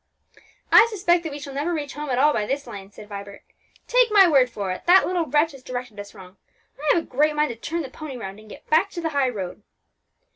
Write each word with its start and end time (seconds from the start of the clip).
"I 0.71 0.87
suspect 0.89 1.21
that 1.23 1.31
we 1.31 1.37
shall 1.37 1.53
never 1.53 1.71
reach 1.75 1.93
home 1.93 2.09
at 2.09 2.17
all 2.17 2.33
by 2.33 2.47
this 2.47 2.65
lane," 2.65 2.89
said 2.89 3.07
Vibert. 3.07 3.43
"Take 3.87 4.09
my 4.11 4.27
word 4.27 4.49
for 4.49 4.71
it, 4.71 4.87
that 4.87 5.05
little 5.05 5.27
wretch 5.27 5.51
has 5.51 5.61
directed 5.61 5.99
us 5.99 6.15
wrong; 6.15 6.37
I 6.81 6.89
have 6.95 7.03
a 7.03 7.05
great 7.05 7.35
mind 7.35 7.49
to 7.49 7.55
turn 7.55 7.83
the 7.83 7.89
pony 7.91 8.17
round, 8.17 8.39
and 8.39 8.49
get 8.49 8.67
back 8.67 8.89
to 8.93 9.01
the 9.01 9.09
high 9.09 9.29
road." 9.29 9.61